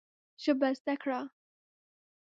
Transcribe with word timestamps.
ژبه 0.43 0.69
زده 0.79 0.95
کړه 1.01 1.19
ده 1.27 1.31